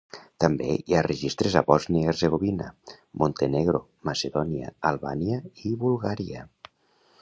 [0.43, 2.71] També hi ha registres a Bòsnia i Hercegovina,
[3.25, 5.41] Montenegro, Macedònia, Albània
[5.73, 6.49] i Bulgària.